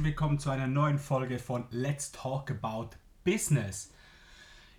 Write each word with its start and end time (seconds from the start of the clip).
herzlich 0.00 0.14
willkommen 0.14 0.38
zu 0.38 0.48
einer 0.48 0.66
neuen 0.66 0.98
Folge 0.98 1.38
von 1.38 1.66
Let's 1.70 2.10
Talk 2.10 2.50
About 2.50 2.96
Business. 3.22 3.92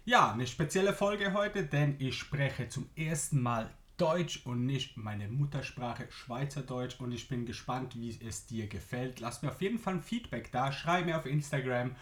Ja, 0.04 0.32
eine 0.32 0.48
spezielle 0.48 0.94
Folge 0.94 1.34
heute, 1.34 1.64
denn 1.64 1.96
ich 2.00 2.18
spreche 2.18 2.70
zum 2.70 2.90
ersten 2.96 3.40
Mal 3.40 3.70
Deutsch 3.98 4.44
und 4.48 4.66
nicht 4.66 4.98
meine 4.98 5.28
Muttersprache 5.28 6.08
Schweizerdeutsch 6.10 7.00
und 7.00 7.12
ich 7.12 7.28
bin 7.28 7.46
gespannt, 7.46 7.96
wie 7.96 8.18
es 8.28 8.48
dir 8.48 8.66
gefällt. 8.68 9.20
Lass 9.20 9.44
mir 9.44 9.52
auf 9.52 9.62
jeden 9.62 9.78
Fall 9.78 9.96
ein 9.96 10.02
Feedback 10.02 10.52
da, 10.52 10.72
schreib 10.72 11.06
mir 11.06 11.20
auf 11.20 11.28
Instagram 11.28 11.96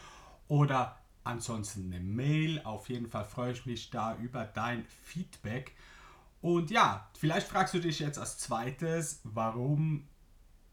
oder 0.48 0.98
ansonsten 1.26 1.92
eine 1.92 2.02
Mail. 2.02 2.62
Auf 2.64 2.88
jeden 2.88 3.10
Fall 3.10 3.26
freue 3.26 3.51
ich 3.51 3.65
mich 3.65 3.90
da 3.90 4.15
über 4.15 4.46
dein 4.46 4.86
Feedback. 5.04 5.76
Und 6.40 6.71
ja, 6.71 7.10
vielleicht 7.18 7.50
fragst 7.50 7.74
du 7.74 7.79
dich 7.79 8.00
jetzt 8.00 8.18
als 8.18 8.38
zweites, 8.38 9.20
warum 9.26 10.07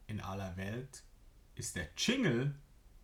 in 0.06 0.20
aller 0.20 0.56
Welt 0.56 1.02
ist 1.56 1.76
der 1.76 1.88
Jingle 1.96 2.54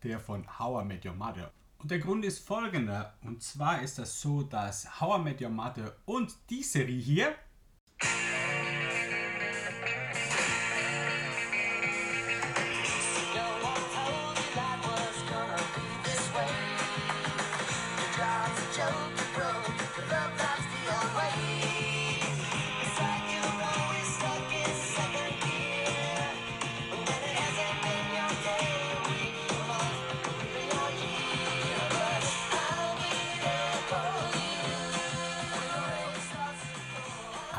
der 0.03 0.21
von 0.21 0.47
How 0.59 0.83
I 0.83 0.87
Met 0.87 1.05
Your 1.05 1.15
Mother. 1.15 1.53
Und 1.79 1.91
der 1.91 1.99
Grund 1.99 2.25
ist 2.25 2.47
folgender. 2.47 3.15
Und 3.23 3.43
zwar 3.43 3.83
ist 3.83 3.99
das 3.99 4.21
so, 4.21 4.43
dass 4.43 5.01
How 5.01 5.19
I 5.19 5.23
Met 5.23 5.41
Your 5.41 5.51
Mother 5.51 5.97
und 6.05 6.35
die 6.51 6.63
Serie 6.63 7.01
hier 7.01 7.35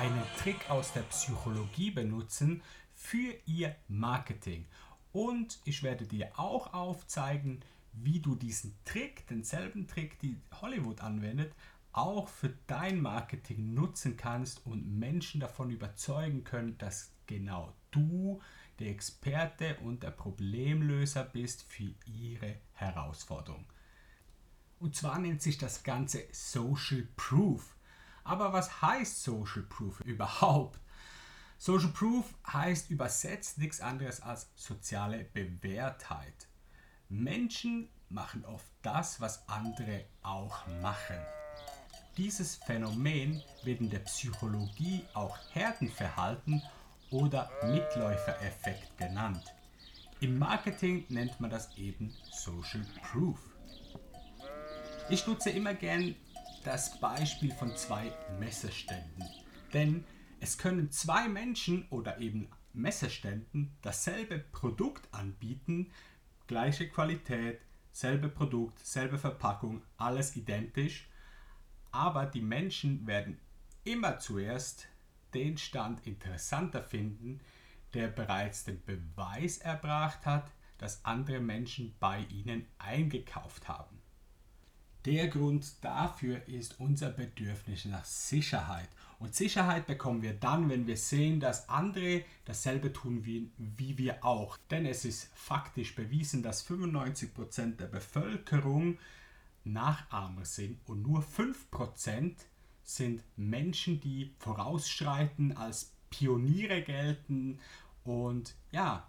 einen 0.03 0.23
Trick 0.37 0.69
aus 0.69 0.91
der 0.91 1.03
Psychologie 1.03 1.89
benutzen 1.89 2.61
für 2.93 3.33
ihr 3.45 3.73
Marketing. 3.87 4.65
Und 5.13 5.61
ich 5.63 5.81
werde 5.81 6.05
dir 6.05 6.37
auch 6.37 6.73
aufzeigen, 6.73 7.61
wie 7.93 8.19
du 8.19 8.35
diesen 8.35 8.75
Trick, 8.83 9.25
denselben 9.27 9.87
Trick, 9.87 10.19
die 10.19 10.35
Hollywood 10.59 10.99
anwendet, 10.99 11.55
auch 11.93 12.27
für 12.27 12.53
dein 12.67 12.99
Marketing 12.99 13.73
nutzen 13.73 14.17
kannst 14.17 14.65
und 14.65 14.99
Menschen 14.99 15.39
davon 15.39 15.69
überzeugen 15.69 16.43
können, 16.43 16.77
dass 16.79 17.13
genau 17.25 17.73
du 17.91 18.41
der 18.79 18.89
Experte 18.89 19.77
und 19.85 20.03
der 20.03 20.11
Problemlöser 20.11 21.23
bist 21.23 21.63
für 21.63 21.93
ihre 22.05 22.57
Herausforderung. 22.73 23.63
Und 24.79 24.97
zwar 24.97 25.17
nennt 25.19 25.41
sich 25.41 25.57
das 25.57 25.81
Ganze 25.81 26.25
Social 26.33 27.07
Proof. 27.15 27.77
Aber 28.23 28.53
was 28.53 28.81
heißt 28.81 29.23
Social 29.23 29.63
Proof 29.63 29.99
überhaupt? 30.01 30.79
Social 31.57 31.89
Proof 31.89 32.25
heißt 32.51 32.89
übersetzt 32.89 33.57
nichts 33.57 33.81
anderes 33.81 34.21
als 34.21 34.49
soziale 34.55 35.23
Bewährtheit. 35.23 36.47
Menschen 37.09 37.89
machen 38.09 38.45
oft 38.45 38.67
das, 38.81 39.21
was 39.21 39.47
andere 39.47 40.05
auch 40.21 40.67
machen. 40.81 41.17
Dieses 42.17 42.57
Phänomen 42.57 43.41
wird 43.63 43.81
in 43.81 43.89
der 43.89 43.99
Psychologie 43.99 45.03
auch 45.13 45.37
Herdenverhalten 45.51 46.61
oder 47.11 47.49
Mitläufereffekt 47.63 48.97
genannt. 48.97 49.43
Im 50.19 50.37
Marketing 50.37 51.05
nennt 51.09 51.39
man 51.39 51.49
das 51.49 51.75
eben 51.77 52.13
Social 52.31 52.85
Proof. 53.01 53.39
Ich 55.09 55.27
nutze 55.27 55.49
immer 55.49 55.73
gern 55.73 56.15
das 56.63 56.99
Beispiel 56.99 57.53
von 57.53 57.75
zwei 57.75 58.11
Messeständen. 58.39 59.23
Denn 59.73 60.05
es 60.39 60.57
können 60.57 60.91
zwei 60.91 61.27
Menschen 61.27 61.87
oder 61.89 62.19
eben 62.19 62.49
Messeständen 62.73 63.75
dasselbe 63.81 64.39
Produkt 64.39 65.07
anbieten, 65.13 65.91
gleiche 66.47 66.89
Qualität, 66.89 67.61
selbe 67.91 68.29
Produkt, 68.29 68.79
selbe 68.85 69.17
Verpackung, 69.17 69.83
alles 69.97 70.35
identisch, 70.35 71.07
aber 71.91 72.25
die 72.25 72.41
Menschen 72.41 73.05
werden 73.05 73.39
immer 73.83 74.17
zuerst 74.19 74.87
den 75.33 75.57
Stand 75.57 76.05
interessanter 76.07 76.81
finden, 76.83 77.39
der 77.93 78.07
bereits 78.07 78.63
den 78.63 78.83
Beweis 78.83 79.59
erbracht 79.59 80.25
hat, 80.25 80.51
dass 80.77 81.05
andere 81.05 81.39
Menschen 81.39 81.95
bei 81.99 82.25
ihnen 82.29 82.67
eingekauft 82.79 83.67
haben. 83.67 84.02
Der 85.05 85.27
Grund 85.27 85.65
dafür 85.81 86.47
ist 86.47 86.79
unser 86.79 87.09
Bedürfnis 87.09 87.83
nach 87.85 88.05
Sicherheit. 88.05 88.87
Und 89.19 89.35
Sicherheit 89.35 89.85
bekommen 89.85 90.21
wir 90.21 90.33
dann, 90.33 90.69
wenn 90.69 90.87
wir 90.87 90.95
sehen, 90.95 91.41
dass 91.41 91.67
andere 91.67 92.23
dasselbe 92.45 92.93
tun 92.93 93.25
wie, 93.25 93.49
wie 93.57 93.97
wir 93.97 94.23
auch. 94.23 94.57
Denn 94.69 94.85
es 94.85 95.03
ist 95.03 95.29
faktisch 95.35 95.95
bewiesen, 95.95 96.41
dass 96.41 96.65
95% 96.67 97.75
der 97.75 97.87
Bevölkerung 97.87 98.97
Nachahmer 99.65 100.45
sind 100.45 100.79
und 100.87 101.03
nur 101.03 101.21
5% 101.21 102.35
sind 102.83 103.23
Menschen, 103.37 103.99
die 103.99 104.33
vorausschreiten, 104.39 105.55
als 105.55 105.93
Pioniere 106.09 106.81
gelten 106.81 107.59
und 108.03 108.55
ja, 108.71 109.07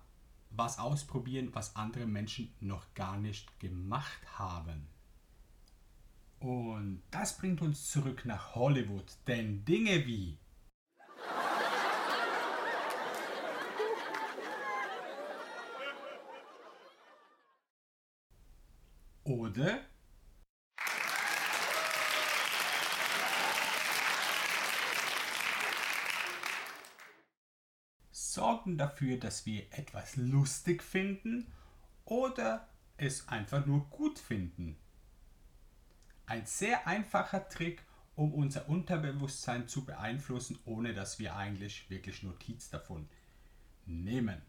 was 0.50 0.78
ausprobieren, 0.78 1.50
was 1.53 1.76
andere 1.76 2.06
Menschen 2.06 2.53
noch 2.61 2.87
gar 2.94 3.19
nicht 3.19 3.59
gemacht 3.61 4.21
haben. 4.38 4.94
Und 6.41 7.03
das 7.11 7.39
bringt 7.39 7.62
uns 7.62 7.91
zurück 7.91 8.25
nach 8.25 8.55
Hollywood, 8.55 9.17
denn 9.27 9.65
Dinge 9.65 10.06
wie 10.06 10.39
oder 19.25 19.81
sorgen 28.11 28.77
dafür, 28.77 29.19
dass 29.19 29.47
wir 29.47 29.62
etwas 29.73 30.17
lustig 30.17 30.83
finden 30.83 31.53
oder 32.05 32.69
es 32.97 33.28
einfach 33.28 33.65
nur 33.65 33.89
gut 33.91 34.19
finden. 34.19 34.77
Ein 36.27 36.47
sehr 36.47 36.87
einfacher 36.87 37.49
Trick, 37.49 37.83
um 38.17 38.33
unser 38.33 38.69
Unterbewusstsein 38.69 39.69
zu 39.69 39.85
beeinflussen, 39.85 40.59
ohne 40.65 40.95
dass 40.95 41.19
wir 41.19 41.37
eigentlich 41.37 41.91
wirklich 41.91 42.23
Notiz 42.23 42.71
davon 42.71 43.09
nehmen. 43.85 44.41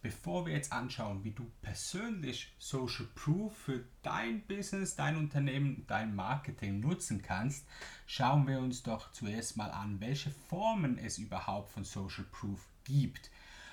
Bevor 0.00 0.44
wir 0.44 0.52
jetzt 0.52 0.72
anschauen, 0.72 1.24
wie 1.24 1.30
du 1.30 1.50
persönlich 1.62 2.54
Social 2.58 3.06
Proof 3.14 3.56
für 3.56 3.84
dein 4.02 4.46
Business, 4.46 4.96
dein 4.96 5.16
Unternehmen, 5.16 5.84
dein 5.86 6.14
Marketing 6.14 6.80
nutzen 6.80 7.22
kannst, 7.22 7.66
schauen 8.06 8.46
wir 8.46 8.58
uns 8.58 8.82
doch 8.82 9.12
zuerst 9.12 9.56
mal 9.56 9.70
an, 9.70 10.00
welche 10.00 10.30
Formen 10.30 10.98
es 10.98 11.16
überhaupt 11.16 11.70
von 11.70 11.84
Social 11.84 12.24
Proof 12.30 12.68
gibt. 12.84 13.30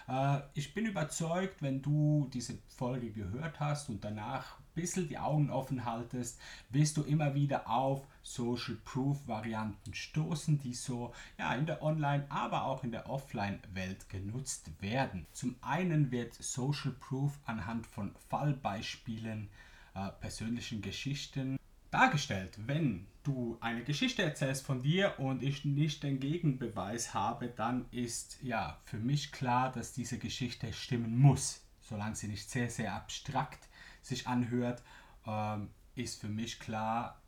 Äh, 0.07 0.39
ich 0.53 0.73
bin 0.73 0.85
überzeugt, 0.85 1.61
wenn 1.61 1.81
du 1.81 2.29
diese 2.33 2.57
Folge 2.77 3.11
gehört 3.11 3.59
hast 3.59 3.89
und 3.89 4.03
danach 4.03 4.60
bisschen 4.73 5.07
die 5.07 5.17
Augen 5.17 5.49
offen 5.49 5.85
haltest, 5.85 6.39
wirst 6.69 6.97
du 6.97 7.03
immer 7.03 7.35
wieder 7.35 7.69
auf 7.69 8.05
Social 8.23 8.75
Proof 8.83 9.27
Varianten 9.27 9.93
stoßen, 9.93 10.59
die 10.59 10.73
so 10.73 11.13
ja, 11.37 11.53
in 11.55 11.65
der 11.65 11.81
Online, 11.81 12.25
aber 12.29 12.65
auch 12.65 12.83
in 12.83 12.91
der 12.91 13.09
Offline-Welt 13.09 14.09
genutzt 14.09 14.69
werden. 14.79 15.25
Zum 15.31 15.55
einen 15.61 16.11
wird 16.11 16.33
Social 16.33 16.91
Proof 16.91 17.39
anhand 17.45 17.87
von 17.87 18.13
Fallbeispielen, 18.29 19.49
äh, 19.93 20.09
persönlichen 20.19 20.81
Geschichten 20.81 21.57
dargestellt. 21.89 22.57
Wenn 22.65 23.07
du 23.23 23.57
eine 23.59 23.83
Geschichte 23.83 24.23
erzählst 24.23 24.65
von 24.65 24.81
dir 24.81 25.19
und 25.19 25.43
ich 25.43 25.65
nicht 25.65 26.03
den 26.03 26.19
Gegenbeweis 26.19 27.13
habe, 27.13 27.47
dann 27.49 27.85
ist 27.91 28.39
ja 28.41 28.79
für 28.85 28.97
mich 28.97 29.31
klar, 29.31 29.71
dass 29.71 29.93
diese 29.93 30.17
Geschichte 30.17 30.71
stimmen 30.73 31.17
muss. 31.17 31.61
Solange 31.81 32.15
sie 32.15 32.27
nicht 32.27 32.49
sehr, 32.49 32.69
sehr 32.69 32.93
abstrakt 32.93 33.67
sich 34.01 34.27
anhört, 34.27 34.83
ähm, 35.25 35.69
ist 35.95 36.19
für 36.19 36.29
mich 36.29 36.59
klar, 36.59 37.21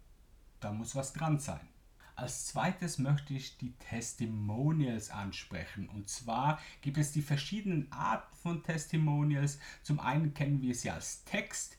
da 0.59 0.71
muss 0.71 0.95
was 0.95 1.13
dran 1.13 1.39
sein. 1.39 1.67
Als 2.15 2.45
zweites 2.45 2.99
möchte 2.99 3.33
ich 3.33 3.57
die 3.57 3.73
Testimonials 3.77 5.09
ansprechen. 5.09 5.89
Und 5.89 6.09
zwar 6.09 6.59
gibt 6.81 6.97
es 6.97 7.11
die 7.11 7.23
verschiedenen 7.23 7.91
Arten 7.91 8.35
von 8.35 8.63
Testimonials. 8.63 9.59
Zum 9.81 9.99
einen 9.99 10.33
kennen 10.33 10.61
wir 10.61 10.75
sie 10.75 10.91
als 10.91 11.23
Text, 11.23 11.75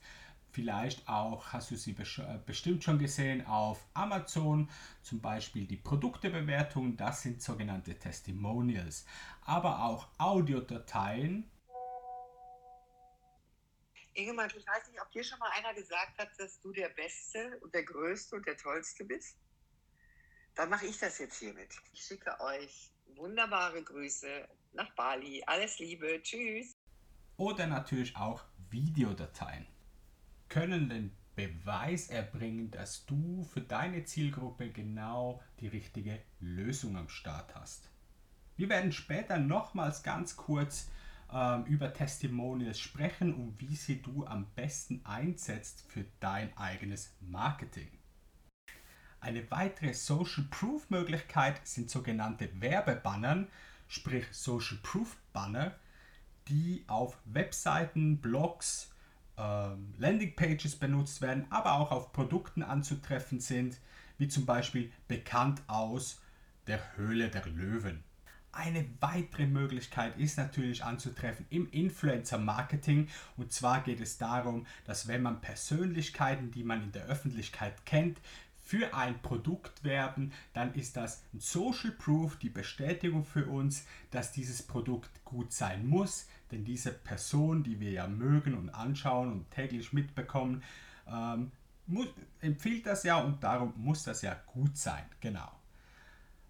Vielleicht 0.55 1.09
auch 1.09 1.47
hast 1.51 1.71
du 1.71 1.75
sie 1.75 1.91
äh, 1.91 2.39
bestimmt 2.45 2.81
schon 2.81 2.97
gesehen 2.97 3.45
auf 3.45 3.85
Amazon, 3.93 4.69
zum 5.01 5.19
Beispiel 5.19 5.65
die 5.65 5.75
Produktebewertung, 5.75 6.95
das 6.95 7.23
sind 7.23 7.41
sogenannte 7.41 7.99
Testimonials, 7.99 9.05
aber 9.41 9.83
auch 9.83 10.07
Audiodateien. 10.17 11.43
Ingemann, 14.15 14.49
ich 14.55 14.65
weiß 14.65 14.87
nicht, 14.89 15.01
ob 15.01 15.11
dir 15.11 15.23
schon 15.23 15.39
mal 15.39 15.51
einer 15.51 15.73
gesagt 15.73 16.17
hat, 16.17 16.29
dass 16.39 16.59
du 16.61 16.71
der 16.71 16.89
Beste 16.89 17.59
und 17.61 17.73
der 17.73 17.83
Größte 17.83 18.35
und 18.35 18.47
der 18.47 18.57
Tollste 18.57 19.03
bist. 19.03 19.37
Dann 20.55 20.69
mache 20.69 20.85
ich 20.87 20.97
das 20.97 21.19
jetzt 21.19 21.37
hiermit. 21.39 21.75
Ich 21.91 22.01
schicke 22.01 22.39
euch 22.39 22.91
wunderbare 23.15 23.83
Grüße 23.83 24.47
nach 24.73 24.89
Bali. 24.95 25.43
Alles 25.45 25.79
Liebe. 25.79 26.21
Tschüss. 26.23 26.75
Oder 27.37 27.67
natürlich 27.67 28.15
auch 28.15 28.43
Videodateien 28.69 29.67
können 30.47 30.89
den 30.89 31.15
Beweis 31.35 32.09
erbringen, 32.09 32.71
dass 32.71 33.05
du 33.05 33.43
für 33.43 33.59
deine 33.59 34.05
Zielgruppe 34.05 34.69
genau 34.71 35.43
die 35.59 35.67
richtige 35.67 36.21
Lösung 36.39 36.95
am 36.95 37.09
Start 37.09 37.53
hast. 37.55 37.89
Wir 38.55 38.69
werden 38.69 38.93
später 38.93 39.37
nochmals 39.37 40.01
ganz 40.01 40.37
kurz 40.37 40.89
ähm, 41.31 41.65
über 41.65 41.93
Testimonials 41.93 42.79
sprechen 42.79 43.33
und 43.33 43.59
wie 43.59 43.75
sie 43.75 44.01
du 44.01 44.25
am 44.25 44.45
besten 44.55 45.01
einsetzt 45.05 45.85
für 45.87 46.05
dein 46.19 46.55
eigenes 46.57 47.13
Marketing. 47.21 47.89
Eine 49.19 49.49
weitere 49.49 49.93
Social 49.93 50.45
Proof 50.51 50.89
Möglichkeit 50.89 51.65
sind 51.67 51.89
sogenannte 51.89 52.49
Werbebannern, 52.61 53.47
sprich 53.87 54.25
Social 54.31 54.77
Proof 54.83 55.17
Banner, 55.33 55.75
die 56.47 56.83
auf 56.87 57.17
Webseiten, 57.25 58.21
Blogs, 58.21 58.93
ähm, 59.37 59.93
Landingpages 59.97 60.75
benutzt 60.75 61.21
werden, 61.21 61.47
aber 61.49 61.73
auch 61.73 61.91
auf 61.91 62.13
Produkten 62.13 62.61
anzutreffen 62.61 63.39
sind, 63.39 63.79
wie 64.17 64.27
zum 64.27 64.45
Beispiel 64.45 64.91
bekannt 65.07 65.63
aus 65.67 66.21
der 66.67 66.95
Höhle 66.95 67.29
der 67.29 67.45
Löwen. 67.47 68.03
Eine 68.55 68.85
weitere 69.01 69.47
Möglichkeit 69.47 70.17
ist 70.17 70.37
natürlich 70.37 70.81
anzutreffen 70.81 71.45
im 71.49 71.69
Influencer-Marketing. 71.71 73.09
Und 73.35 73.51
zwar 73.51 73.81
geht 73.81 73.99
es 73.99 74.17
darum, 74.17 74.65
dass 74.85 75.09
wenn 75.09 75.23
man 75.23 75.41
Persönlichkeiten, 75.41 76.51
die 76.51 76.63
man 76.63 76.81
in 76.81 76.93
der 76.93 77.03
Öffentlichkeit 77.03 77.85
kennt, 77.85 78.17
für 78.63 78.95
ein 78.95 79.21
Produkt 79.21 79.83
werben, 79.83 80.31
dann 80.53 80.73
ist 80.73 80.95
das 80.95 81.21
ein 81.33 81.41
Social 81.41 81.91
Proof, 81.91 82.37
die 82.37 82.49
Bestätigung 82.49 83.25
für 83.25 83.45
uns, 83.45 83.85
dass 84.09 84.31
dieses 84.31 84.63
Produkt 84.63 85.25
gut 85.25 85.51
sein 85.51 85.85
muss. 85.85 86.29
Denn 86.49 86.63
diese 86.63 86.93
Person, 86.93 87.61
die 87.61 87.81
wir 87.81 87.91
ja 87.91 88.07
mögen 88.07 88.55
und 88.55 88.69
anschauen 88.69 89.33
und 89.33 89.51
täglich 89.51 89.91
mitbekommen, 89.91 90.63
ähm, 91.07 91.51
muss, 91.87 92.07
empfiehlt 92.39 92.85
das 92.85 93.03
ja 93.03 93.17
und 93.17 93.43
darum 93.43 93.73
muss 93.75 94.03
das 94.03 94.21
ja 94.21 94.33
gut 94.47 94.77
sein. 94.77 95.03
Genau. 95.19 95.51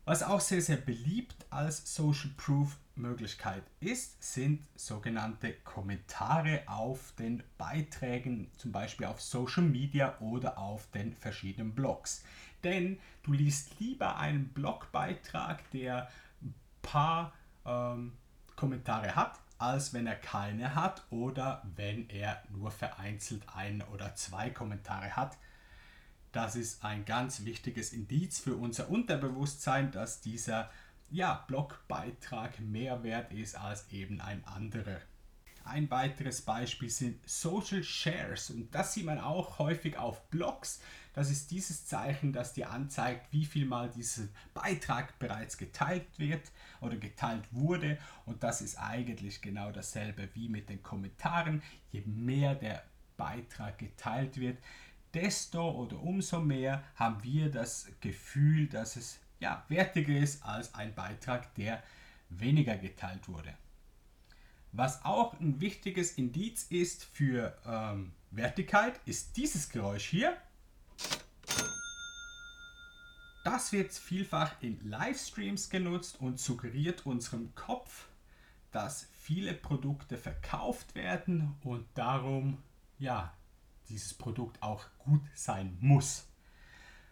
Was 0.05 0.21
auch 0.21 0.39
sehr, 0.39 0.61
sehr 0.61 0.77
beliebt 0.77 1.47
als 1.49 1.95
Social 1.95 2.29
Proof 2.37 2.77
Möglichkeit 2.93 3.63
ist, 3.79 4.21
sind 4.21 4.61
sogenannte 4.75 5.53
Kommentare 5.63 6.61
auf 6.67 7.13
den 7.17 7.41
Beiträgen, 7.57 8.51
zum 8.57 8.71
Beispiel 8.71 9.07
auf 9.07 9.19
Social 9.19 9.63
Media 9.63 10.15
oder 10.19 10.59
auf 10.59 10.91
den 10.91 11.15
verschiedenen 11.15 11.73
Blogs. 11.73 12.23
Denn 12.63 12.99
du 13.23 13.33
liest 13.33 13.79
lieber 13.79 14.17
einen 14.17 14.49
Blogbeitrag, 14.49 15.69
der 15.71 16.07
ein 16.41 16.53
paar 16.83 17.33
ähm, 17.65 18.13
Kommentare 18.55 19.15
hat, 19.15 19.39
als 19.57 19.91
wenn 19.93 20.05
er 20.05 20.15
keine 20.15 20.75
hat 20.75 21.03
oder 21.09 21.63
wenn 21.75 22.07
er 22.09 22.43
nur 22.49 22.69
vereinzelt 22.69 23.43
ein 23.55 23.83
oder 23.91 24.13
zwei 24.13 24.51
Kommentare 24.51 25.15
hat. 25.15 25.35
Das 26.35 26.57
ist 26.57 26.83
ein 26.83 27.05
ganz 27.05 27.45
wichtiges 27.45 27.93
Indiz 27.93 28.39
für 28.39 28.57
unser 28.57 28.89
Unterbewusstsein, 28.89 29.91
dass 29.91 30.19
dieser 30.19 30.69
ja, 31.09 31.45
Blogbeitrag 31.47 32.59
mehr 32.59 33.03
wert 33.03 33.31
ist 33.31 33.55
als 33.55 33.89
eben 33.89 34.19
ein 34.19 34.43
anderer. 34.43 34.99
Ein 35.63 35.89
weiteres 35.89 36.41
Beispiel 36.41 36.89
sind 36.89 37.21
Social 37.25 37.81
Shares 37.85 38.49
und 38.49 38.75
das 38.75 38.93
sieht 38.93 39.05
man 39.05 39.19
auch 39.21 39.59
häufig 39.59 39.97
auf 39.97 40.29
Blogs. 40.29 40.81
Das 41.13 41.31
ist 41.31 41.51
dieses 41.51 41.85
Zeichen, 41.85 42.33
das 42.33 42.51
dir 42.51 42.69
anzeigt, 42.69 43.31
wie 43.31 43.45
viel 43.45 43.65
mal 43.65 43.89
dieser 43.89 44.27
Beitrag 44.53 45.17
bereits 45.19 45.57
geteilt 45.57 46.19
wird 46.19 46.51
oder 46.81 46.97
geteilt 46.97 47.45
wurde 47.51 47.97
und 48.25 48.43
das 48.43 48.59
ist 48.59 48.75
eigentlich 48.77 49.41
genau 49.41 49.71
dasselbe 49.71 50.27
wie 50.33 50.49
mit 50.49 50.67
den 50.67 50.83
Kommentaren. 50.83 51.63
Je 51.93 52.01
mehr 52.05 52.55
der 52.55 52.83
Beitrag 53.15 53.77
geteilt 53.77 54.37
wird, 54.37 54.57
desto 55.15 55.71
oder 55.71 55.99
umso 56.01 56.41
mehr 56.41 56.83
haben 56.95 57.23
wir 57.23 57.49
das 57.49 57.87
Gefühl, 58.01 58.67
dass 58.67 58.97
es 58.97 59.19
ja, 59.39 59.63
wertiger 59.69 60.15
ist 60.17 60.43
als 60.43 60.73
ein 60.75 60.93
Beitrag, 60.93 61.55
der 61.55 61.81
weniger 62.29 62.77
geteilt 62.77 63.27
wurde. 63.27 63.53
Was 64.71 65.05
auch 65.05 65.39
ein 65.39 65.61
wichtiges 65.61 66.17
Indiz 66.17 66.63
ist 66.69 67.05
für 67.05 67.57
ähm, 67.65 68.11
Wertigkeit, 68.31 68.99
ist 69.05 69.37
dieses 69.37 69.69
Geräusch 69.69 70.05
hier. 70.05 70.35
Das 73.45 73.71
wird 73.71 73.93
vielfach 73.93 74.61
in 74.61 74.79
Livestreams 74.89 75.69
genutzt 75.69 76.19
und 76.19 76.39
suggeriert 76.39 77.05
unserem 77.05 77.55
Kopf, 77.55 78.07
dass 78.71 79.07
viele 79.13 79.53
Produkte 79.53 80.17
verkauft 80.17 80.95
werden 80.95 81.55
und 81.63 81.85
darum 81.93 82.57
ja 82.97 83.33
dieses 83.89 84.13
Produkt 84.13 84.61
auch 84.61 84.85
gut 84.99 85.21
sein 85.33 85.77
muss. 85.79 86.27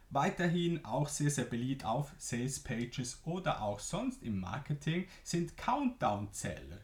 Weiterhin 0.10 0.86
auch 0.86 1.08
sehr, 1.08 1.32
sehr 1.32 1.46
beliebt 1.46 1.86
auf 1.86 2.14
Sales 2.18 2.60
Pages 2.60 3.22
oder 3.26 3.64
auch 3.64 3.80
sonst 3.80 4.22
im 4.22 4.40
Marketing 4.40 5.08
sind 5.24 5.58
Countdown-Zähler. 5.58 6.82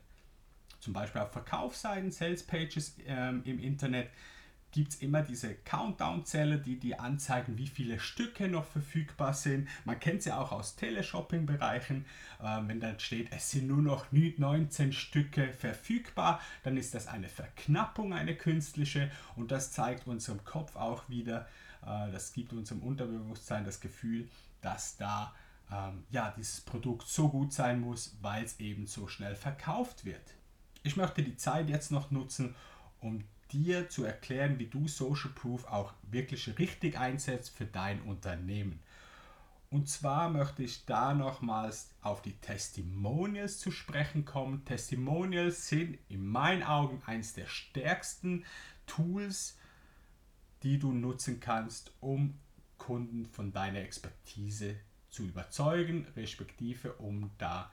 Zum 0.79 0.93
Beispiel 0.93 1.21
auf 1.21 1.31
Verkaufsseiten, 1.31 2.11
Sales 2.11 2.41
Pages 2.41 2.95
ähm, 3.05 3.43
im 3.45 3.59
Internet 3.59 4.09
gibt 4.71 4.93
es 4.93 5.01
immer 5.01 5.21
diese 5.21 5.55
Countdown-Zähler, 5.55 6.57
die 6.57 6.79
die 6.79 6.97
anzeigen, 6.97 7.57
wie 7.57 7.67
viele 7.67 7.99
Stücke 7.99 8.47
noch 8.47 8.65
verfügbar 8.65 9.33
sind. 9.33 9.67
Man 9.85 9.99
kennt 9.99 10.23
sie 10.23 10.31
auch 10.31 10.51
aus 10.51 10.75
Teleshopping-Bereichen. 10.75 12.05
Äh, 12.41 12.59
wenn 12.67 12.79
dann 12.79 12.99
steht, 12.99 13.31
es 13.31 13.51
sind 13.51 13.67
nur 13.67 13.81
noch 13.81 14.05
19 14.11 14.93
Stücke 14.93 15.51
verfügbar, 15.53 16.41
dann 16.63 16.77
ist 16.77 16.93
das 16.93 17.07
eine 17.07 17.29
Verknappung, 17.29 18.13
eine 18.13 18.35
künstliche. 18.35 19.11
Und 19.35 19.51
das 19.51 19.71
zeigt 19.71 20.07
unserem 20.07 20.43
Kopf 20.43 20.75
auch 20.75 21.09
wieder, 21.09 21.47
äh, 21.81 22.11
das 22.11 22.33
gibt 22.33 22.53
unserem 22.53 22.81
Unterbewusstsein 22.81 23.65
das 23.65 23.79
Gefühl, 23.79 24.29
dass 24.61 24.97
da 24.97 25.33
ähm, 25.71 26.03
ja, 26.11 26.33
dieses 26.35 26.61
Produkt 26.61 27.07
so 27.07 27.29
gut 27.29 27.53
sein 27.53 27.79
muss, 27.79 28.17
weil 28.21 28.43
es 28.43 28.59
eben 28.59 28.87
so 28.87 29.07
schnell 29.07 29.35
verkauft 29.35 30.05
wird. 30.05 30.35
Ich 30.83 30.95
möchte 30.95 31.23
die 31.23 31.35
Zeit 31.35 31.69
jetzt 31.69 31.91
noch 31.91 32.11
nutzen, 32.11 32.55
um 33.01 33.23
dir 33.51 33.89
zu 33.89 34.03
erklären, 34.03 34.59
wie 34.59 34.67
du 34.67 34.87
Social 34.87 35.31
Proof 35.31 35.65
auch 35.65 35.93
wirklich 36.03 36.57
richtig 36.57 36.97
einsetzt 36.97 37.55
für 37.55 37.65
dein 37.65 38.01
Unternehmen. 38.01 38.79
Und 39.71 39.87
zwar 39.87 40.29
möchte 40.29 40.63
ich 40.63 40.85
da 40.85 41.13
nochmals 41.13 41.91
auf 42.01 42.23
die 42.23 42.33
Testimonials 42.37 43.59
zu 43.59 43.69
sprechen 43.69 44.25
kommen. 44.25 44.65
Testimonials 44.65 45.67
sind 45.67 45.99
in 46.09 46.25
meinen 46.25 46.63
Augen 46.63 47.03
eines 47.05 47.33
der 47.33 47.45
stärksten 47.45 48.45
Tools, 48.87 49.57
die 50.63 50.79
du 50.79 50.91
nutzen 50.91 51.39
kannst, 51.39 51.91
um 51.99 52.39
Kunden 52.79 53.27
von 53.27 53.51
deiner 53.51 53.79
Expertise 53.79 54.75
zu 55.11 55.23
überzeugen, 55.23 56.07
respektive 56.15 56.93
um 56.93 57.29
da 57.37 57.71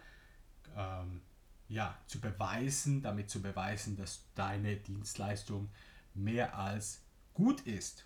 ähm, 0.77 1.23
ja, 1.69 1.97
zu 2.07 2.21
beweisen, 2.21 3.03
damit 3.03 3.31
zu 3.31 3.43
beweisen, 3.43 3.97
dass 3.97 4.25
deine 4.35 4.77
Dienstleistung 4.77 5.69
mehr 6.15 6.57
als 6.57 7.03
gut 7.35 7.63
ist. 7.63 8.05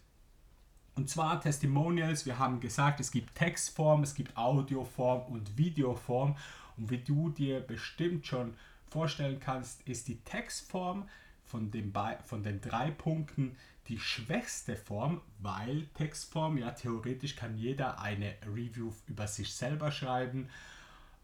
Und 0.94 1.08
zwar 1.08 1.40
Testimonials, 1.40 2.26
wir 2.26 2.38
haben 2.38 2.60
gesagt, 2.60 3.00
es 3.00 3.10
gibt 3.10 3.34
Textform, 3.34 4.02
es 4.02 4.14
gibt 4.14 4.36
Audioform 4.36 5.32
und 5.32 5.56
Videoform. 5.56 6.36
Und 6.76 6.90
wie 6.90 6.98
du 6.98 7.30
dir 7.30 7.60
bestimmt 7.60 8.26
schon 8.26 8.54
vorstellen 8.88 9.40
kannst, 9.40 9.82
ist 9.82 10.08
die 10.08 10.20
Textform 10.22 11.08
von, 11.44 11.70
dem 11.70 11.92
von 12.24 12.42
den 12.42 12.60
drei 12.60 12.90
Punkten 12.90 13.56
die 13.88 13.98
schwächste 13.98 14.76
Form, 14.76 15.20
weil 15.38 15.86
Textform, 15.94 16.58
ja 16.58 16.70
theoretisch 16.70 17.34
kann 17.34 17.56
jeder 17.56 18.00
eine 18.00 18.34
Review 18.46 18.92
über 19.06 19.26
sich 19.26 19.54
selber 19.54 19.90
schreiben 19.90 20.48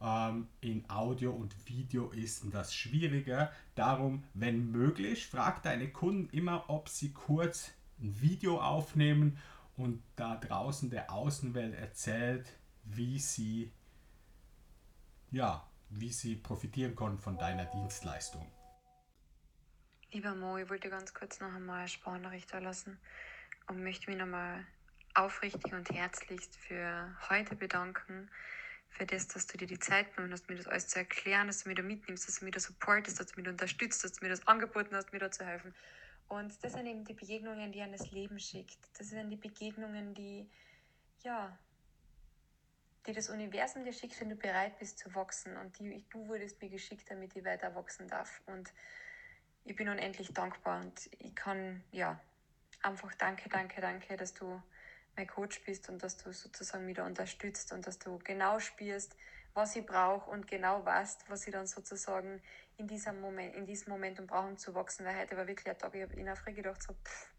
ähm, 0.00 0.48
in 0.60 0.88
Audio 0.90 1.32
und 1.32 1.54
Video 1.68 2.10
ist 2.10 2.44
das 2.52 2.74
schwieriger. 2.74 3.52
Darum, 3.74 4.24
wenn 4.34 4.70
möglich, 4.70 5.26
frag 5.26 5.62
deine 5.62 5.88
Kunden 5.90 6.28
immer, 6.36 6.68
ob 6.68 6.88
sie 6.88 7.12
kurz 7.12 7.72
ein 7.98 8.20
Video 8.20 8.60
aufnehmen 8.60 9.38
und 9.76 10.02
da 10.16 10.36
draußen 10.36 10.90
der 10.90 11.10
Außenwelt 11.10 11.74
erzählt, 11.74 12.46
wie 12.84 13.18
sie 13.18 13.72
ja, 15.30 15.66
wie 15.90 16.12
sie 16.12 16.36
profitieren 16.36 16.94
können 16.94 17.18
von 17.18 17.38
deiner 17.38 17.64
Dienstleistung. 17.66 18.50
Lieber 20.12 20.34
Mo, 20.34 20.56
ich 20.56 20.70
wollte 20.70 20.88
ganz 20.88 21.12
kurz 21.12 21.40
noch 21.40 21.52
einmal 21.52 21.80
eine 21.80 21.88
Sprachnachricht 21.88 22.50
lassen 22.52 22.98
und 23.66 23.82
möchte 23.82 24.10
mich 24.10 24.18
nochmal 24.18 24.64
aufrichtig 25.14 25.72
und 25.72 25.90
herzlichst 25.90 26.56
für 26.56 27.14
heute 27.28 27.56
bedanken 27.56 28.30
für 28.96 29.06
das, 29.06 29.28
dass 29.28 29.46
du 29.46 29.58
dir 29.58 29.66
die 29.66 29.78
Zeit 29.78 30.14
genommen 30.14 30.32
hast, 30.32 30.48
mir 30.48 30.56
das 30.56 30.66
alles 30.66 30.88
zu 30.88 30.98
erklären, 30.98 31.46
dass 31.46 31.62
du 31.62 31.68
mir 31.68 31.74
da 31.74 31.82
mitnimmst, 31.82 32.26
dass 32.26 32.38
du 32.38 32.44
mir 32.46 32.50
da 32.50 32.60
supportest, 32.60 33.20
dass 33.20 33.26
du 33.28 33.40
mir 33.40 33.44
da 33.44 33.50
unterstützt, 33.50 34.02
dass 34.02 34.12
du 34.12 34.24
mir 34.24 34.30
das 34.30 34.46
angeboten 34.46 34.94
hast, 34.94 35.12
mir 35.12 35.18
da 35.18 35.30
zu 35.30 35.44
helfen. 35.44 35.74
Und 36.28 36.52
das 36.64 36.72
sind 36.72 36.86
eben 36.86 37.04
die 37.04 37.14
Begegnungen, 37.14 37.72
die 37.72 37.82
an 37.82 37.92
das 37.92 38.10
Leben 38.10 38.38
schickt. 38.40 38.78
Das 38.98 39.08
sind 39.08 39.30
die 39.30 39.36
Begegnungen, 39.36 40.14
die, 40.14 40.48
ja, 41.22 41.56
die 43.06 43.12
das 43.12 43.28
Universum 43.28 43.84
dir 43.84 43.92
schickt, 43.92 44.20
wenn 44.20 44.30
du 44.30 44.36
bereit 44.36 44.78
bist 44.78 44.98
zu 44.98 45.14
wachsen. 45.14 45.56
Und 45.56 45.78
die, 45.78 46.04
du 46.10 46.26
wurdest 46.26 46.60
mir 46.60 46.70
geschickt, 46.70 47.08
damit 47.10 47.36
ich 47.36 47.44
weiter 47.44 47.74
wachsen 47.74 48.08
darf. 48.08 48.40
Und 48.46 48.72
ich 49.64 49.76
bin 49.76 49.88
unendlich 49.88 50.32
dankbar 50.32 50.80
und 50.80 51.10
ich 51.18 51.34
kann, 51.36 51.84
ja, 51.92 52.20
einfach 52.82 53.14
danke, 53.14 53.48
danke, 53.48 53.80
danke, 53.80 54.16
dass 54.16 54.34
du 54.34 54.60
mein 55.16 55.26
Coach 55.26 55.64
bist 55.64 55.88
und 55.88 56.02
dass 56.02 56.16
du 56.16 56.32
sozusagen 56.32 56.92
da 56.94 57.06
unterstützt 57.06 57.72
und 57.72 57.86
dass 57.86 57.98
du 57.98 58.18
genau 58.18 58.58
spürst, 58.58 59.16
was 59.54 59.74
ich 59.74 59.86
brauche 59.86 60.30
und 60.30 60.46
genau 60.46 60.84
weißt, 60.84 61.30
was 61.30 61.46
ich 61.46 61.52
dann 61.52 61.66
sozusagen 61.66 62.42
in 62.76 62.86
diesem 62.86 63.20
Moment, 63.20 63.54
in 63.54 63.64
diesem 63.64 63.90
Momentum 63.90 64.26
brauche, 64.26 64.48
um 64.48 64.58
zu 64.58 64.74
wachsen. 64.74 65.06
Weil 65.06 65.18
heute 65.18 65.36
war 65.36 65.46
wirklich 65.46 65.68
ein 65.68 65.78
Tag, 65.78 65.94
ich 65.94 66.02
habe 66.02 66.14
in 66.14 66.26
der 66.26 66.36
gedacht, 66.52 66.82
so, 66.82 66.92
pff, 66.92 67.32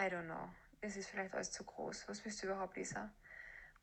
I 0.00 0.04
don't 0.04 0.24
know, 0.24 0.48
es 0.80 0.96
ist 0.96 1.08
vielleicht 1.08 1.32
alles 1.34 1.52
zu 1.52 1.62
groß. 1.62 2.08
Was 2.08 2.24
willst 2.24 2.42
du 2.42 2.46
überhaupt, 2.48 2.76
Lisa? 2.76 3.12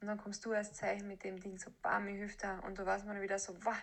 Und 0.02 0.08
dann 0.08 0.18
kommst 0.18 0.46
du 0.46 0.52
als 0.52 0.74
Zeichen 0.74 1.08
mit 1.08 1.24
dem 1.24 1.40
Ding, 1.40 1.58
so, 1.58 1.72
bam, 1.82 2.08
hilft 2.08 2.44
da. 2.44 2.60
Und 2.60 2.78
du 2.78 2.86
weißt 2.86 3.06
man 3.06 3.22
wieder 3.22 3.40
so, 3.40 3.56
wah, 3.64 3.78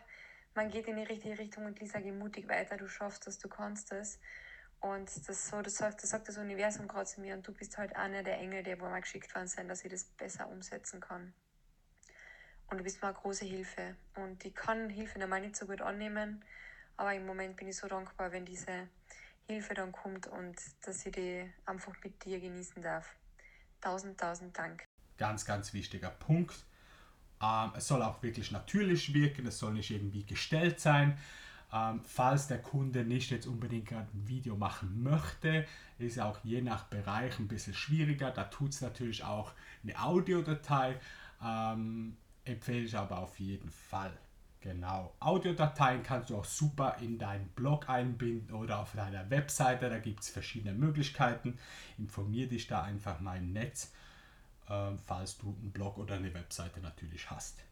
man 0.55 0.69
geht 0.71 0.87
in 0.89 0.97
die 0.97 1.05
richtige 1.05 1.39
Richtung 1.39 1.65
und 1.65 1.81
Lisa, 1.81 2.01
geh 2.01 2.13
mutig 2.13 2.49
weiter, 2.49 2.77
du 2.77 2.89
schaffst 2.89 3.27
das, 3.27 3.39
du 3.39 3.49
kannst 3.49 3.93
das. 3.93 4.19
Und 4.81 5.11
das, 5.29 5.49
so, 5.49 5.63
das, 5.63 5.77
sagt, 5.77 6.03
das 6.03 6.11
sagt 6.11 6.29
das 6.29 6.39
Universum 6.39 6.87
gerade 6.87 7.07
zu 7.07 7.21
mir 7.21 7.35
und 7.35 7.47
du 7.47 7.53
bist 7.53 7.77
halt 7.79 7.97
einer 7.97 8.23
der 8.23 8.39
Engel, 8.39 8.63
die 8.63 8.79
wo 8.81 8.85
mal 8.85 9.01
geschickt 9.01 9.35
worden 9.35 9.49
sind, 9.49 9.69
dass 9.69 9.85
ich 9.85 9.91
das 9.91 10.05
besser 10.05 10.49
umsetzen 10.49 11.01
kann. 11.01 11.33
Und 12.69 12.79
du 12.79 12.85
bist 12.85 13.01
mir 13.01 13.09
eine 13.09 13.17
große 13.17 13.45
Hilfe. 13.45 13.97
Und 14.17 14.45
ich 14.45 14.55
kann 14.55 14.91
Hilfe 14.91 15.19
normal 15.19 15.41
nicht 15.41 15.57
so 15.57 15.67
gut 15.67 15.81
annehmen, 15.81 16.45
aber 16.97 17.15
im 17.15 17.27
Moment 17.27 17.57
bin 17.57 17.69
ich 17.69 17.77
so 17.77 17.89
dankbar, 17.89 18.33
wenn 18.33 18.45
diese 18.45 18.89
Hilfe 19.47 19.75
dann 19.75 19.93
kommt 19.93 20.27
und 20.27 20.57
dass 20.83 21.07
ich 21.07 21.13
die 21.13 21.49
einfach 21.65 21.95
mit 22.03 22.25
dir 22.25 22.41
genießen 22.41 22.83
darf. 22.83 23.15
Tausend, 23.81 24.19
tausend 24.19 24.57
Dank. 24.59 24.85
Ganz, 25.17 25.45
ganz 25.45 25.73
wichtiger 25.73 26.11
Punkt. 26.11 26.55
Ähm, 27.41 27.73
es 27.77 27.87
soll 27.87 28.03
auch 28.03 28.23
wirklich 28.23 28.51
natürlich 28.51 29.15
wirken, 29.15 29.47
es 29.47 29.59
soll 29.59 29.73
nicht 29.73 29.91
irgendwie 29.91 30.25
gestellt 30.25 30.81
sein. 30.81 31.19
Ähm, 31.73 32.01
falls 32.05 32.47
der 32.47 32.63
Kunde 32.63 33.05
nicht 33.05 33.31
jetzt 33.31 33.47
unbedingt 33.47 33.93
ein 33.93 34.09
Video 34.13 34.57
machen 34.57 35.03
möchte, 35.03 35.67
ist 35.99 36.21
auch 36.21 36.39
je 36.45 36.63
nach 36.63 36.85
Bereich 36.85 37.39
ein 37.39 37.49
bisschen 37.49 37.75
schwieriger. 37.75 38.31
Da 38.31 38.45
tut 38.45 38.73
es 38.73 38.81
natürlich 38.81 39.25
auch 39.25 39.53
eine 39.83 40.01
Audiodatei. 40.01 40.99
Ähm, 41.43 42.17
empfehle 42.45 42.85
ich 42.85 42.97
aber 42.97 43.19
auf 43.19 43.39
jeden 43.41 43.71
Fall. 43.71 44.17
Genau. 44.61 45.15
Audiodateien 45.21 46.03
kannst 46.03 46.31
du 46.31 46.37
auch 46.37 46.45
super 46.45 46.97
in 47.01 47.19
deinen 47.19 47.49
Blog 47.51 47.89
einbinden 47.89 48.55
oder 48.55 48.81
auf 48.81 48.93
deiner 48.93 49.29
Webseite. 49.31 49.89
Da 49.89 49.99
gibt 49.99 50.21
es 50.21 50.31
verschiedene 50.31 50.75
Möglichkeiten. 50.75 51.59
Informier 51.99 52.49
dich 52.49 52.67
da 52.67 52.83
einfach 52.83 53.21
mal 53.21 53.39
im 53.39 53.53
Netz, 53.53 53.93
äh, 54.69 54.93
falls 55.05 55.39
du 55.39 55.55
einen 55.61 55.73
Blog 55.73 55.99
oder 55.99 56.17
eine 56.17 56.35
Webseite 56.35 56.81
natürlich 56.81 57.31
hast. 57.31 57.63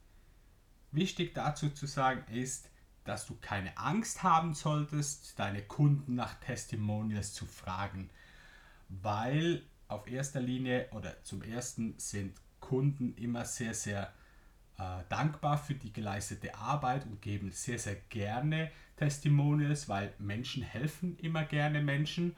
Wichtig 0.92 1.34
dazu 1.34 1.70
zu 1.70 1.86
sagen 1.86 2.32
ist, 2.32 2.70
dass 3.04 3.26
du 3.26 3.36
keine 3.40 3.76
Angst 3.76 4.22
haben 4.22 4.54
solltest, 4.54 5.38
deine 5.38 5.62
Kunden 5.62 6.14
nach 6.14 6.34
Testimonials 6.40 7.32
zu 7.32 7.46
fragen, 7.46 8.10
weil 8.88 9.62
auf 9.88 10.06
erster 10.08 10.40
Linie 10.40 10.88
oder 10.92 11.22
zum 11.22 11.42
ersten 11.42 11.94
sind 11.98 12.34
Kunden 12.60 13.14
immer 13.16 13.44
sehr, 13.44 13.74
sehr 13.74 14.12
äh, 14.78 15.02
dankbar 15.08 15.58
für 15.58 15.74
die 15.74 15.92
geleistete 15.92 16.54
Arbeit 16.54 17.04
und 17.04 17.20
geben 17.20 17.52
sehr, 17.52 17.78
sehr 17.78 17.96
gerne 18.08 18.70
Testimonials, 18.96 19.88
weil 19.88 20.14
Menschen 20.18 20.62
helfen 20.62 21.18
immer 21.18 21.44
gerne 21.44 21.80
Menschen. 21.80 22.34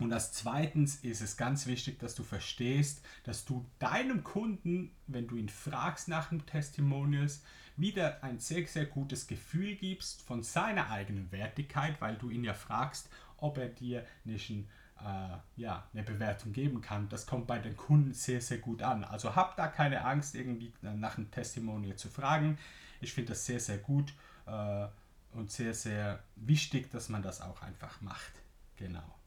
Und 0.00 0.12
als 0.12 0.32
zweitens 0.32 0.96
ist 0.96 1.20
es 1.20 1.36
ganz 1.36 1.66
wichtig, 1.66 1.98
dass 1.98 2.14
du 2.14 2.22
verstehst, 2.22 3.04
dass 3.24 3.44
du 3.44 3.66
deinem 3.78 4.24
Kunden, 4.24 4.90
wenn 5.06 5.28
du 5.28 5.36
ihn 5.36 5.50
fragst 5.50 6.08
nach 6.08 6.30
dem 6.30 6.46
Testimonials, 6.46 7.42
wieder 7.76 8.24
ein 8.24 8.38
sehr, 8.38 8.66
sehr 8.66 8.86
gutes 8.86 9.26
Gefühl 9.26 9.76
gibst 9.76 10.22
von 10.22 10.42
seiner 10.42 10.90
eigenen 10.90 11.30
Wertigkeit, 11.32 12.00
weil 12.00 12.16
du 12.16 12.30
ihn 12.30 12.44
ja 12.44 12.54
fragst, 12.54 13.10
ob 13.36 13.58
er 13.58 13.68
dir 13.68 14.04
nicht 14.24 14.50
ein 14.50 14.68
äh, 15.02 15.36
ja, 15.56 15.86
eine 15.92 16.02
Bewertung 16.02 16.52
geben 16.52 16.80
kann. 16.80 17.08
Das 17.08 17.26
kommt 17.26 17.46
bei 17.46 17.58
den 17.58 17.76
Kunden 17.76 18.12
sehr, 18.12 18.40
sehr 18.40 18.58
gut 18.58 18.82
an. 18.82 19.04
Also 19.04 19.34
habt 19.34 19.58
da 19.58 19.68
keine 19.68 20.04
Angst, 20.04 20.34
irgendwie 20.34 20.72
nach 20.82 21.16
einem 21.16 21.30
Testimonial 21.30 21.96
zu 21.96 22.08
fragen. 22.08 22.58
Ich 23.00 23.12
finde 23.12 23.30
das 23.30 23.46
sehr, 23.46 23.60
sehr 23.60 23.78
gut 23.78 24.12
äh, 24.46 24.86
und 25.32 25.50
sehr, 25.50 25.74
sehr 25.74 26.22
wichtig, 26.36 26.90
dass 26.90 27.08
man 27.08 27.22
das 27.22 27.40
auch 27.40 27.62
einfach 27.62 28.00
macht. 28.02 28.32
Genau. 28.76 29.19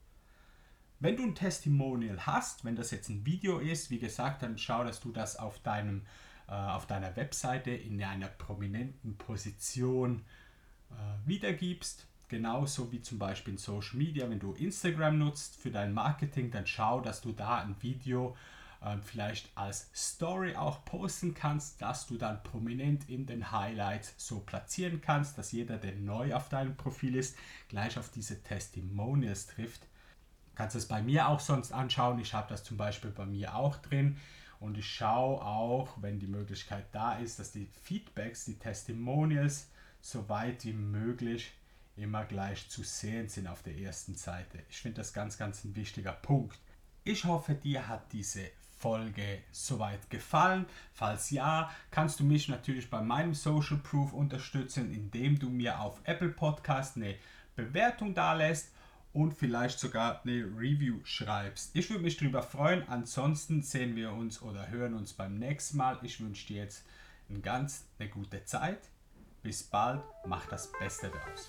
Wenn 1.04 1.18
du 1.18 1.24
ein 1.24 1.34
Testimonial 1.34 2.24
hast, 2.24 2.64
wenn 2.64 2.76
das 2.76 2.90
jetzt 2.90 3.10
ein 3.10 3.26
Video 3.26 3.58
ist, 3.58 3.90
wie 3.90 3.98
gesagt, 3.98 4.42
dann 4.42 4.56
schau, 4.56 4.84
dass 4.84 5.00
du 5.00 5.12
das 5.12 5.36
auf, 5.36 5.58
deinem, 5.58 6.00
äh, 6.48 6.52
auf 6.52 6.86
deiner 6.86 7.14
Webseite 7.14 7.72
in 7.72 8.02
einer 8.02 8.28
prominenten 8.28 9.18
Position 9.18 10.22
äh, 10.90 10.94
wiedergibst 11.28 12.06
genauso 12.28 12.90
wie 12.90 13.02
zum 13.02 13.18
Beispiel 13.18 13.52
in 13.52 13.58
Social 13.58 13.98
Media, 13.98 14.30
wenn 14.30 14.40
du 14.40 14.54
Instagram 14.54 15.18
nutzt 15.18 15.56
für 15.56 15.70
dein 15.70 15.92
Marketing, 15.92 16.50
dann 16.50 16.66
schau, 16.66 17.02
dass 17.02 17.20
du 17.20 17.32
da 17.32 17.58
ein 17.58 17.76
Video 17.82 18.34
äh, 18.80 18.96
vielleicht 19.02 19.50
als 19.58 19.90
Story 19.94 20.56
auch 20.56 20.86
posten 20.86 21.34
kannst, 21.34 21.82
dass 21.82 22.06
du 22.06 22.16
dann 22.16 22.42
prominent 22.42 23.10
in 23.10 23.26
den 23.26 23.52
Highlights 23.52 24.14
so 24.16 24.40
platzieren 24.40 25.02
kannst, 25.02 25.36
dass 25.36 25.52
jeder, 25.52 25.76
der 25.76 25.96
neu 25.96 26.32
auf 26.32 26.48
deinem 26.48 26.78
Profil 26.78 27.14
ist, 27.16 27.36
gleich 27.68 27.98
auf 27.98 28.08
diese 28.08 28.42
Testimonials 28.42 29.48
trifft. 29.48 29.86
Du 30.54 30.58
kannst 30.58 30.76
es 30.76 30.86
bei 30.86 31.02
mir 31.02 31.26
auch 31.26 31.40
sonst 31.40 31.72
anschauen. 31.72 32.20
Ich 32.20 32.32
habe 32.32 32.46
das 32.48 32.62
zum 32.62 32.76
Beispiel 32.76 33.10
bei 33.10 33.26
mir 33.26 33.56
auch 33.56 33.76
drin. 33.78 34.18
Und 34.60 34.78
ich 34.78 34.88
schaue 34.88 35.44
auch, 35.44 36.00
wenn 36.00 36.20
die 36.20 36.28
Möglichkeit 36.28 36.86
da 36.92 37.18
ist, 37.18 37.40
dass 37.40 37.50
die 37.50 37.68
Feedbacks, 37.82 38.44
die 38.44 38.56
Testimonials 38.56 39.68
so 40.00 40.28
weit 40.28 40.64
wie 40.64 40.72
möglich 40.72 41.50
immer 41.96 42.24
gleich 42.24 42.68
zu 42.70 42.84
sehen 42.84 43.28
sind 43.28 43.48
auf 43.48 43.64
der 43.64 43.76
ersten 43.76 44.14
Seite. 44.14 44.60
Ich 44.70 44.78
finde 44.80 44.98
das 44.98 45.12
ganz, 45.12 45.36
ganz 45.36 45.64
ein 45.64 45.74
wichtiger 45.74 46.12
Punkt. 46.12 46.56
Ich 47.02 47.24
hoffe, 47.24 47.56
dir 47.56 47.88
hat 47.88 48.12
diese 48.12 48.48
Folge 48.78 49.40
soweit 49.50 50.08
gefallen. 50.08 50.66
Falls 50.92 51.30
ja, 51.30 51.68
kannst 51.90 52.20
du 52.20 52.24
mich 52.24 52.48
natürlich 52.48 52.88
bei 52.88 53.00
meinem 53.00 53.34
Social 53.34 53.78
Proof 53.78 54.12
unterstützen, 54.12 54.94
indem 54.94 55.36
du 55.36 55.50
mir 55.50 55.80
auf 55.80 56.00
Apple 56.04 56.28
Podcast 56.28 56.94
eine 56.94 57.16
Bewertung 57.56 58.14
da 58.14 58.34
lässt 58.34 58.73
und 59.14 59.32
vielleicht 59.32 59.78
sogar 59.78 60.20
eine 60.24 60.44
Review 60.44 60.98
schreibst. 61.04 61.74
Ich 61.74 61.88
würde 61.88 62.02
mich 62.02 62.16
darüber 62.18 62.42
freuen. 62.42 62.86
Ansonsten 62.88 63.62
sehen 63.62 63.96
wir 63.96 64.12
uns 64.12 64.42
oder 64.42 64.68
hören 64.68 64.94
uns 64.94 65.14
beim 65.14 65.38
nächsten 65.38 65.78
Mal. 65.78 65.98
Ich 66.02 66.20
wünsche 66.20 66.48
dir 66.48 66.64
jetzt 66.64 66.84
eine 67.30 67.40
ganz 67.40 67.86
eine 67.98 68.10
gute 68.10 68.44
Zeit. 68.44 68.80
Bis 69.42 69.62
bald, 69.62 70.02
mach 70.26 70.46
das 70.46 70.70
Beste 70.72 71.10
daraus. 71.10 71.48